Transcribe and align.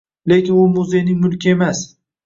Lekin 0.31 0.55
u 0.61 0.63
muzeyning 0.77 1.21
mulki 1.21 1.55
emas 1.57 1.87